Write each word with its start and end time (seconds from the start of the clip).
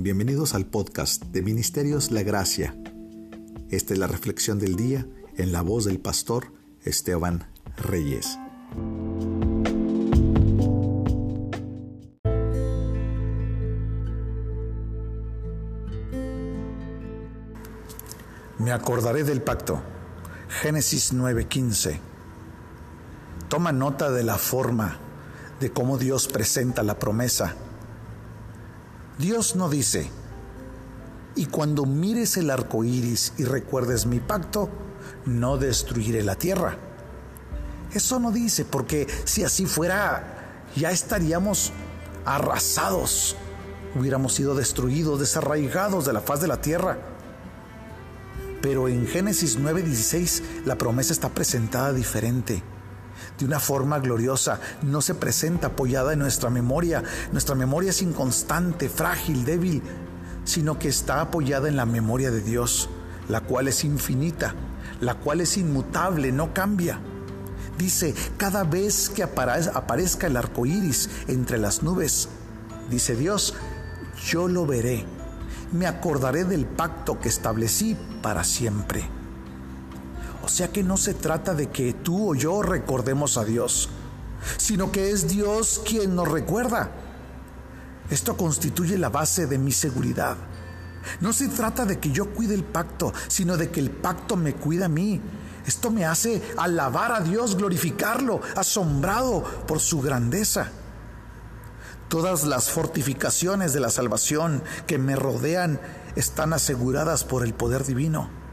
Bienvenidos 0.00 0.54
al 0.54 0.64
podcast 0.64 1.24
de 1.24 1.42
Ministerios 1.42 2.12
La 2.12 2.22
Gracia. 2.22 2.72
Esta 3.68 3.94
es 3.94 3.98
la 3.98 4.06
reflexión 4.06 4.60
del 4.60 4.76
día 4.76 5.04
en 5.36 5.50
la 5.50 5.60
voz 5.62 5.86
del 5.86 5.98
pastor 5.98 6.52
Esteban 6.84 7.50
Reyes. 7.76 8.38
Me 18.60 18.70
acordaré 18.70 19.24
del 19.24 19.42
pacto. 19.42 19.82
Génesis 20.48 21.12
9:15. 21.12 21.98
Toma 23.48 23.72
nota 23.72 24.12
de 24.12 24.22
la 24.22 24.38
forma 24.38 24.96
de 25.58 25.72
cómo 25.72 25.98
Dios 25.98 26.28
presenta 26.28 26.84
la 26.84 27.00
promesa 27.00 27.56
Dios 29.18 29.56
no 29.56 29.68
dice, 29.68 30.08
y 31.34 31.46
cuando 31.46 31.86
mires 31.86 32.36
el 32.36 32.50
arco 32.50 32.84
iris 32.84 33.32
y 33.36 33.44
recuerdes 33.44 34.06
mi 34.06 34.20
pacto, 34.20 34.68
no 35.26 35.56
destruiré 35.56 36.22
la 36.22 36.36
tierra. 36.36 36.78
Eso 37.92 38.20
no 38.20 38.30
dice, 38.30 38.64
porque 38.64 39.08
si 39.24 39.42
así 39.42 39.66
fuera, 39.66 40.66
ya 40.76 40.92
estaríamos 40.92 41.72
arrasados, 42.24 43.34
hubiéramos 43.98 44.34
sido 44.34 44.54
destruidos, 44.54 45.18
desarraigados 45.18 46.06
de 46.06 46.12
la 46.12 46.20
faz 46.20 46.40
de 46.40 46.48
la 46.48 46.60
tierra. 46.60 46.98
Pero 48.62 48.86
en 48.86 49.06
Génesis 49.06 49.58
9:16 49.58 50.42
la 50.64 50.78
promesa 50.78 51.12
está 51.12 51.28
presentada 51.28 51.92
diferente 51.92 52.62
de 53.38 53.44
una 53.44 53.60
forma 53.60 53.98
gloriosa, 54.00 54.60
no 54.82 55.00
se 55.00 55.14
presenta 55.14 55.68
apoyada 55.68 56.12
en 56.12 56.18
nuestra 56.18 56.50
memoria. 56.50 57.02
Nuestra 57.32 57.54
memoria 57.54 57.90
es 57.90 58.02
inconstante, 58.02 58.88
frágil, 58.88 59.44
débil, 59.44 59.82
sino 60.44 60.78
que 60.78 60.88
está 60.88 61.20
apoyada 61.20 61.68
en 61.68 61.76
la 61.76 61.86
memoria 61.86 62.30
de 62.30 62.40
Dios, 62.40 62.88
la 63.28 63.42
cual 63.42 63.68
es 63.68 63.84
infinita, 63.84 64.54
la 65.00 65.14
cual 65.14 65.40
es 65.40 65.56
inmutable, 65.56 66.32
no 66.32 66.52
cambia. 66.52 66.98
Dice, 67.78 68.14
cada 68.36 68.64
vez 68.64 69.08
que 69.08 69.22
aparezca 69.22 70.26
el 70.26 70.36
arco 70.36 70.66
iris 70.66 71.08
entre 71.28 71.58
las 71.58 71.84
nubes, 71.84 72.28
dice 72.90 73.14
Dios, 73.14 73.54
yo 74.26 74.48
lo 74.48 74.66
veré, 74.66 75.04
me 75.72 75.86
acordaré 75.86 76.44
del 76.44 76.66
pacto 76.66 77.20
que 77.20 77.28
establecí 77.28 77.96
para 78.20 78.42
siempre. 78.42 79.17
O 80.48 80.50
sea 80.50 80.72
que 80.72 80.82
no 80.82 80.96
se 80.96 81.12
trata 81.12 81.52
de 81.52 81.68
que 81.68 81.92
tú 81.92 82.30
o 82.30 82.34
yo 82.34 82.62
recordemos 82.62 83.36
a 83.36 83.44
Dios, 83.44 83.90
sino 84.56 84.90
que 84.90 85.10
es 85.10 85.28
Dios 85.28 85.82
quien 85.84 86.16
nos 86.16 86.26
recuerda. 86.26 86.90
Esto 88.08 88.34
constituye 88.34 88.96
la 88.96 89.10
base 89.10 89.46
de 89.46 89.58
mi 89.58 89.72
seguridad. 89.72 90.38
No 91.20 91.34
se 91.34 91.48
trata 91.48 91.84
de 91.84 91.98
que 91.98 92.12
yo 92.12 92.30
cuide 92.32 92.54
el 92.54 92.64
pacto, 92.64 93.12
sino 93.28 93.58
de 93.58 93.68
que 93.68 93.80
el 93.80 93.90
pacto 93.90 94.36
me 94.36 94.54
cuida 94.54 94.86
a 94.86 94.88
mí. 94.88 95.20
Esto 95.66 95.90
me 95.90 96.06
hace 96.06 96.42
alabar 96.56 97.12
a 97.12 97.20
Dios, 97.20 97.54
glorificarlo, 97.54 98.40
asombrado 98.56 99.44
por 99.66 99.80
su 99.80 100.00
grandeza. 100.00 100.70
Todas 102.08 102.44
las 102.44 102.70
fortificaciones 102.70 103.74
de 103.74 103.80
la 103.80 103.90
salvación 103.90 104.62
que 104.86 104.96
me 104.96 105.14
rodean 105.14 105.78
están 106.16 106.54
aseguradas 106.54 107.24
por 107.24 107.44
el 107.44 107.52
poder 107.52 107.84
divino 107.84 108.47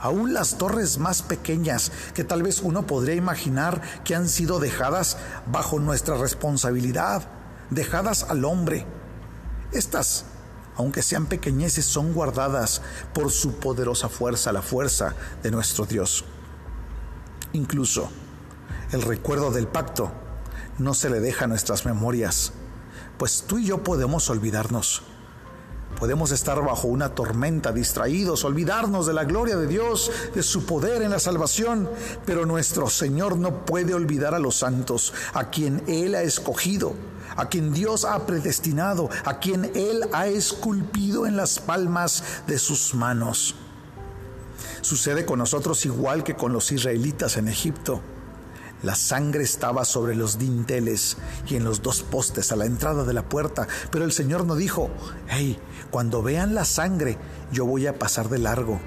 aún 0.00 0.34
las 0.34 0.58
torres 0.58 0.98
más 0.98 1.22
pequeñas 1.22 1.92
que 2.14 2.24
tal 2.24 2.42
vez 2.42 2.60
uno 2.60 2.86
podría 2.86 3.14
imaginar 3.14 3.80
que 4.04 4.14
han 4.14 4.28
sido 4.28 4.60
dejadas 4.60 5.16
bajo 5.46 5.78
nuestra 5.78 6.16
responsabilidad, 6.16 7.28
dejadas 7.70 8.26
al 8.28 8.44
hombre. 8.44 8.86
Estas, 9.72 10.24
aunque 10.76 11.02
sean 11.02 11.26
pequeñeces, 11.26 11.84
son 11.84 12.12
guardadas 12.12 12.82
por 13.12 13.30
su 13.30 13.58
poderosa 13.58 14.08
fuerza, 14.08 14.52
la 14.52 14.62
fuerza 14.62 15.14
de 15.42 15.50
nuestro 15.50 15.86
Dios. 15.86 16.24
Incluso 17.52 18.10
el 18.92 19.02
recuerdo 19.02 19.50
del 19.50 19.68
pacto 19.68 20.12
no 20.78 20.94
se 20.94 21.10
le 21.10 21.20
deja 21.20 21.44
a 21.44 21.48
nuestras 21.48 21.84
memorias, 21.86 22.52
pues 23.18 23.44
tú 23.46 23.58
y 23.58 23.66
yo 23.66 23.82
podemos 23.82 24.28
olvidarnos 24.30 25.02
Podemos 25.98 26.32
estar 26.32 26.62
bajo 26.62 26.88
una 26.88 27.10
tormenta, 27.10 27.72
distraídos, 27.72 28.44
olvidarnos 28.44 29.06
de 29.06 29.12
la 29.12 29.24
gloria 29.24 29.56
de 29.56 29.66
Dios, 29.66 30.10
de 30.34 30.42
su 30.42 30.66
poder 30.66 31.02
en 31.02 31.10
la 31.10 31.18
salvación, 31.18 31.88
pero 32.26 32.46
nuestro 32.46 32.88
Señor 32.88 33.36
no 33.36 33.64
puede 33.64 33.94
olvidar 33.94 34.34
a 34.34 34.38
los 34.38 34.56
santos, 34.56 35.14
a 35.32 35.50
quien 35.50 35.82
Él 35.86 36.14
ha 36.14 36.22
escogido, 36.22 36.94
a 37.36 37.48
quien 37.48 37.72
Dios 37.72 38.04
ha 38.04 38.26
predestinado, 38.26 39.08
a 39.24 39.38
quien 39.38 39.70
Él 39.74 40.08
ha 40.12 40.26
esculpido 40.26 41.26
en 41.26 41.36
las 41.36 41.60
palmas 41.60 42.24
de 42.46 42.58
sus 42.58 42.94
manos. 42.94 43.54
Sucede 44.80 45.24
con 45.24 45.38
nosotros 45.38 45.86
igual 45.86 46.24
que 46.24 46.36
con 46.36 46.52
los 46.52 46.70
israelitas 46.72 47.36
en 47.36 47.48
Egipto. 47.48 48.02
La 48.84 48.94
sangre 48.94 49.42
estaba 49.42 49.86
sobre 49.86 50.14
los 50.14 50.38
dinteles 50.38 51.16
y 51.48 51.56
en 51.56 51.64
los 51.64 51.80
dos 51.80 52.02
postes 52.02 52.52
a 52.52 52.56
la 52.56 52.66
entrada 52.66 53.04
de 53.04 53.14
la 53.14 53.26
puerta, 53.26 53.66
pero 53.90 54.04
el 54.04 54.12
Señor 54.12 54.44
no 54.44 54.56
dijo, 54.56 54.90
hey, 55.26 55.58
cuando 55.90 56.22
vean 56.22 56.54
la 56.54 56.66
sangre, 56.66 57.16
yo 57.50 57.64
voy 57.64 57.86
a 57.86 57.98
pasar 57.98 58.28
de 58.28 58.38
largo. 58.38 58.78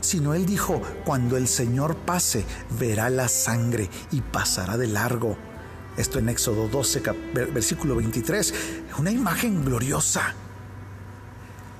Sino 0.00 0.34
Él 0.34 0.44
dijo, 0.44 0.82
cuando 1.04 1.36
el 1.36 1.46
Señor 1.46 1.94
pase, 1.98 2.44
verá 2.80 3.10
la 3.10 3.28
sangre 3.28 3.88
y 4.10 4.22
pasará 4.22 4.76
de 4.76 4.88
largo. 4.88 5.36
Esto 5.96 6.18
en 6.18 6.28
Éxodo 6.28 6.66
12, 6.66 7.02
versículo 7.54 7.94
23, 7.94 8.54
una 8.98 9.12
imagen 9.12 9.64
gloriosa. 9.64 10.34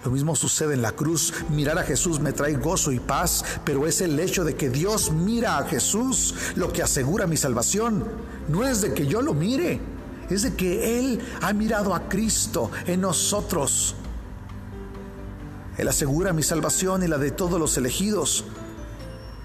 Lo 0.04 0.10
mismo 0.10 0.34
sucede 0.34 0.74
en 0.74 0.82
la 0.82 0.92
cruz. 0.92 1.32
Mirar 1.50 1.78
a 1.78 1.84
Jesús 1.84 2.18
me 2.18 2.32
trae 2.32 2.54
gozo 2.54 2.90
y 2.92 2.98
paz, 2.98 3.44
pero 3.64 3.86
es 3.86 4.00
el 4.00 4.18
hecho 4.18 4.44
de 4.44 4.56
que 4.56 4.68
Dios 4.68 5.12
mira 5.12 5.58
a 5.58 5.64
Jesús 5.64 6.34
lo 6.56 6.72
que 6.72 6.82
asegura 6.82 7.26
mi 7.26 7.36
salvación. 7.36 8.04
No 8.48 8.64
es 8.64 8.80
de 8.80 8.94
que 8.94 9.06
yo 9.06 9.22
lo 9.22 9.34
mire, 9.34 9.80
es 10.28 10.42
de 10.42 10.54
que 10.54 10.98
Él 10.98 11.20
ha 11.40 11.52
mirado 11.52 11.94
a 11.94 12.08
Cristo 12.08 12.70
en 12.86 13.00
nosotros. 13.02 13.94
Él 15.78 15.88
asegura 15.88 16.32
mi 16.32 16.42
salvación 16.42 17.02
y 17.02 17.08
la 17.08 17.18
de 17.18 17.30
todos 17.30 17.58
los 17.58 17.76
elegidos. 17.76 18.44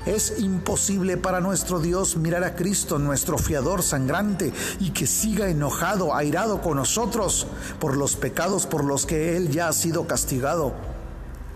Es 0.08 0.40
imposible 0.40 1.18
para 1.18 1.42
nuestro 1.42 1.82
Dios 1.82 2.16
mirar 2.16 2.46
a 2.46 2.56
Cristo, 2.56 2.98
nuestro 2.98 3.38
fiador 3.38 3.84
sangrante, 3.84 4.54
y 4.80 4.92
que 4.92 5.06
siga 5.06 5.50
enojado, 5.50 6.16
airado 6.16 6.62
con 6.62 6.78
nosotros 6.78 7.46
por 7.78 7.98
los 7.98 8.16
pecados 8.16 8.66
por 8.66 8.86
los 8.86 9.06
que 9.06 9.36
Él 9.36 9.52
ya 9.52 9.68
ha 9.68 9.74
sido 9.74 10.08
castigado. 10.08 10.74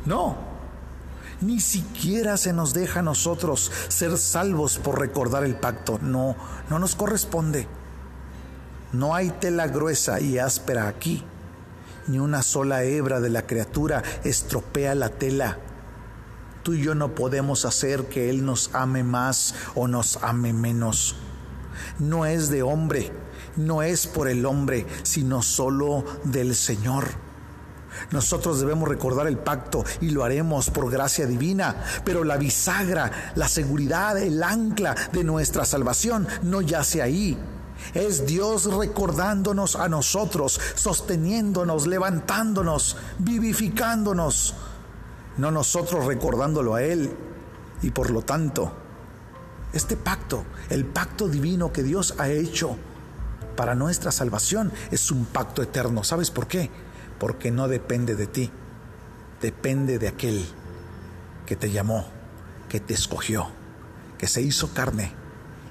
No, 0.06 0.36
ni 1.40 1.62
siquiera 1.62 2.36
se 2.36 2.52
nos 2.52 2.74
deja 2.74 3.00
a 3.00 3.04
nosotros 3.04 3.72
ser 3.88 4.18
salvos 4.18 4.80
por 4.80 5.00
recordar 5.00 5.46
el 5.46 5.56
pacto. 5.56 5.98
No, 6.02 6.36
no 6.70 6.78
nos 6.78 6.96
corresponde. 6.96 7.70
No 8.92 9.16
hay 9.16 9.30
tela 9.30 9.68
gruesa 9.68 10.20
y 10.20 10.40
áspera 10.40 10.90
aquí. 10.90 11.24
Ni 12.08 12.20
una 12.20 12.44
sola 12.44 12.84
hebra 12.84 13.22
de 13.22 13.30
la 13.30 13.48
criatura 13.48 14.04
estropea 14.26 14.94
la 14.94 15.08
tela 15.08 15.58
Tú 16.64 16.74
y 16.74 16.82
yo 16.84 16.94
no 16.94 17.16
podemos 17.16 17.66
hacer 17.66 18.06
que 18.06 18.30
Él 18.30 18.46
nos 18.46 18.70
ame 18.74 19.04
más 19.04 19.56
o 19.74 19.88
nos 19.88 20.18
ame 20.18 20.54
menos. 20.54 21.16
No 21.98 22.26
es 22.26 22.50
de 22.50 22.62
hombre, 22.62 23.12
no 23.56 23.82
es 23.82 24.06
por 24.06 24.28
el 24.28 24.46
hombre, 24.46 24.86
sino 25.04 25.42
solo 25.42 26.06
del 26.24 26.56
Señor. 26.56 27.08
Nosotros 28.12 28.60
debemos 28.60 28.88
recordar 28.88 29.28
el 29.28 29.38
pacto 29.38 29.84
y 30.00 30.10
lo 30.12 30.24
haremos 30.24 30.70
por 30.70 30.90
gracia 30.92 31.26
divina, 31.26 31.84
pero 32.06 32.24
la 32.24 32.38
bisagra, 32.38 33.12
la 33.36 33.48
seguridad, 33.48 34.18
el 34.18 34.42
ancla 34.44 34.96
de 35.12 35.24
nuestra 35.24 35.66
salvación 35.66 36.28
no 36.44 36.62
yace 36.62 37.02
ahí. 37.02 37.38
Es 37.96 38.28
Dios 38.28 38.72
recordándonos 38.72 39.76
a 39.76 39.90
nosotros, 39.90 40.60
sosteniéndonos, 40.76 41.88
levantándonos, 41.88 42.98
vivificándonos 43.18 44.54
no 45.38 45.52
nosotros 45.52 46.06
recordándolo 46.06 46.76
a 46.76 46.84
Él. 46.84 47.12
Y 47.82 47.92
por 47.92 48.12
lo 48.12 48.22
tanto, 48.22 48.72
este 49.74 49.96
pacto, 49.96 50.46
el 50.70 50.86
pacto 50.86 51.28
divino 51.28 51.72
que 51.72 51.84
Dios 51.84 52.16
ha 52.18 52.30
hecho 52.30 52.78
para 53.56 53.76
nuestra 53.76 54.12
salvación, 54.12 54.72
es 54.92 55.12
un 55.12 55.26
pacto 55.26 55.62
eterno. 55.62 56.04
¿Sabes 56.04 56.32
por 56.32 56.48
qué? 56.48 56.70
Porque 57.20 57.52
no 57.52 57.68
depende 57.68 58.16
de 58.16 58.28
ti, 58.28 58.52
depende 59.42 60.00
de 60.00 60.08
aquel 60.08 60.46
que 61.46 61.56
te 61.56 61.72
llamó, 61.72 62.08
que 62.70 62.80
te 62.80 62.94
escogió, 62.94 63.48
que 64.18 64.28
se 64.28 64.42
hizo 64.42 64.74
carne 64.74 65.14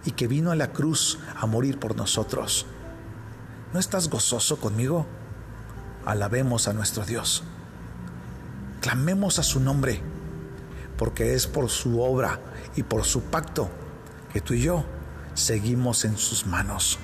y 0.05 0.13
que 0.13 0.27
vino 0.27 0.51
a 0.51 0.57
la 0.57 0.73
cruz 0.73 1.19
a 1.37 1.47
morir 1.47 1.79
por 1.79 1.97
nosotros. 1.97 2.67
¿No 3.73 3.79
estás 3.79 4.09
gozoso 4.09 4.59
conmigo? 4.59 5.07
Alabemos 6.05 6.69
a 6.69 6.73
nuestro 6.73 7.05
Dios. 7.05 7.45
Clamemos 8.81 9.39
a 9.39 9.43
su 9.43 9.61
nombre, 9.61 10.01
porque 10.97 11.35
es 11.35 11.47
por 11.47 11.69
su 11.69 12.01
obra 12.01 12.41
y 12.77 12.83
por 12.83 13.05
su 13.05 13.23
pacto 13.23 13.69
que 14.33 14.41
tú 14.41 14.55
y 14.55 14.63
yo 14.63 14.85
seguimos 15.35 16.05
en 16.05 16.17
sus 16.17 16.47
manos. 16.47 16.99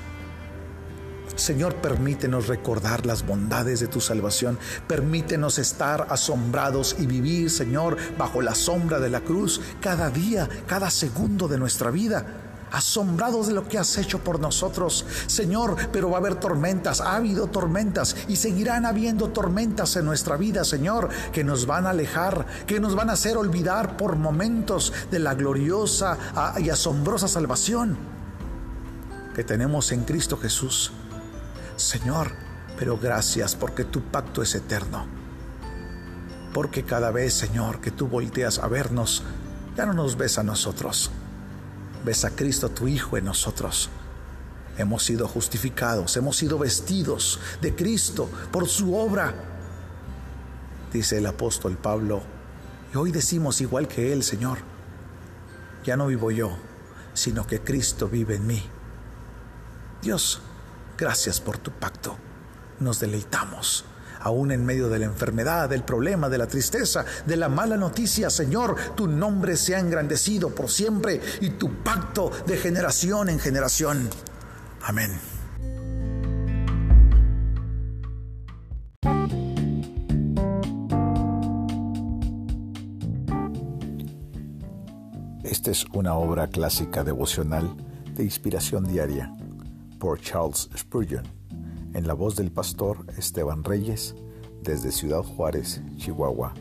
Señor, 1.34 1.76
permítenos 1.76 2.46
recordar 2.46 3.04
las 3.04 3.26
bondades 3.26 3.80
de 3.80 3.88
tu 3.88 4.00
salvación. 4.00 4.58
Permítenos 4.88 5.58
estar 5.58 6.06
asombrados 6.08 6.96
y 6.98 7.06
vivir, 7.06 7.50
Señor, 7.50 7.98
bajo 8.16 8.40
la 8.40 8.54
sombra 8.54 9.00
de 9.00 9.10
la 9.10 9.20
cruz 9.20 9.60
cada 9.80 10.08
día, 10.08 10.48
cada 10.66 10.88
segundo 10.88 11.46
de 11.46 11.58
nuestra 11.58 11.90
vida 11.90 12.45
asombrados 12.70 13.46
de 13.46 13.54
lo 13.54 13.68
que 13.68 13.78
has 13.78 13.96
hecho 13.98 14.20
por 14.20 14.40
nosotros. 14.40 15.04
Señor, 15.26 15.76
pero 15.92 16.10
va 16.10 16.16
a 16.16 16.20
haber 16.20 16.36
tormentas, 16.36 17.00
ha 17.00 17.16
habido 17.16 17.46
tormentas 17.46 18.16
y 18.28 18.36
seguirán 18.36 18.86
habiendo 18.86 19.28
tormentas 19.28 19.96
en 19.96 20.04
nuestra 20.04 20.36
vida, 20.36 20.64
Señor, 20.64 21.08
que 21.32 21.44
nos 21.44 21.66
van 21.66 21.86
a 21.86 21.90
alejar, 21.90 22.46
que 22.66 22.80
nos 22.80 22.94
van 22.94 23.10
a 23.10 23.14
hacer 23.14 23.36
olvidar 23.36 23.96
por 23.96 24.16
momentos 24.16 24.92
de 25.10 25.18
la 25.18 25.34
gloriosa 25.34 26.18
ah, 26.34 26.54
y 26.58 26.70
asombrosa 26.70 27.28
salvación 27.28 27.96
que 29.34 29.44
tenemos 29.44 29.92
en 29.92 30.04
Cristo 30.04 30.38
Jesús. 30.38 30.92
Señor, 31.76 32.32
pero 32.78 32.98
gracias 32.98 33.54
porque 33.54 33.84
tu 33.84 34.00
pacto 34.00 34.42
es 34.42 34.54
eterno. 34.54 35.06
Porque 36.54 36.84
cada 36.84 37.10
vez, 37.10 37.34
Señor, 37.34 37.82
que 37.82 37.90
tú 37.90 38.08
volteas 38.08 38.58
a 38.58 38.66
vernos, 38.66 39.22
ya 39.76 39.84
no 39.84 39.92
nos 39.92 40.16
ves 40.16 40.38
a 40.38 40.42
nosotros. 40.42 41.10
Ves 42.06 42.24
a 42.24 42.30
Cristo 42.30 42.68
tu 42.68 42.86
Hijo 42.86 43.16
en 43.16 43.24
nosotros. 43.24 43.90
Hemos 44.78 45.02
sido 45.02 45.26
justificados, 45.26 46.16
hemos 46.16 46.36
sido 46.36 46.56
vestidos 46.56 47.40
de 47.60 47.74
Cristo 47.74 48.30
por 48.52 48.68
su 48.68 48.94
obra. 48.94 49.34
Dice 50.92 51.18
el 51.18 51.26
apóstol 51.26 51.76
Pablo, 51.76 52.22
y 52.94 52.96
hoy 52.96 53.10
decimos 53.10 53.60
igual 53.60 53.88
que 53.88 54.12
Él, 54.12 54.22
Señor, 54.22 54.58
ya 55.84 55.96
no 55.96 56.06
vivo 56.06 56.30
yo, 56.30 56.56
sino 57.12 57.44
que 57.44 57.62
Cristo 57.62 58.08
vive 58.08 58.36
en 58.36 58.46
mí. 58.46 58.62
Dios, 60.00 60.40
gracias 60.96 61.40
por 61.40 61.58
tu 61.58 61.72
pacto. 61.72 62.16
Nos 62.78 63.00
deleitamos, 63.00 63.84
aún 64.26 64.50
en 64.50 64.66
medio 64.66 64.88
de 64.88 64.98
la 64.98 65.04
enfermedad, 65.04 65.68
del 65.68 65.84
problema, 65.84 66.28
de 66.28 66.38
la 66.38 66.48
tristeza, 66.48 67.04
de 67.24 67.36
la 67.36 67.48
mala 67.48 67.76
noticia, 67.76 68.28
Señor, 68.28 68.74
tu 68.96 69.06
nombre 69.06 69.56
sea 69.56 69.78
engrandecido 69.78 70.52
por 70.52 70.68
siempre 70.68 71.20
y 71.40 71.50
tu 71.50 71.82
pacto 71.84 72.32
de 72.44 72.56
generación 72.56 73.28
en 73.28 73.38
generación. 73.38 74.10
Amén. 74.82 75.12
Esta 85.44 85.70
es 85.70 85.84
una 85.92 86.14
obra 86.14 86.48
clásica 86.48 87.04
devocional 87.04 87.76
de 88.16 88.24
inspiración 88.24 88.84
diaria 88.84 89.32
por 90.00 90.20
Charles 90.20 90.68
Spurgeon, 90.76 91.24
en 91.94 92.06
la 92.06 92.14
voz 92.14 92.36
del 92.36 92.50
pastor 92.50 93.06
Esteban 93.16 93.64
Reyes, 93.64 94.14
desde 94.62 94.92
Ciudad 94.92 95.22
Juárez, 95.22 95.82
Chihuahua, 95.96 96.54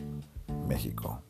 México. 0.68 1.25